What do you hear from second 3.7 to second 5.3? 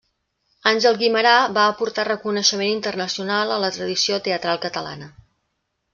tradició teatral catalana.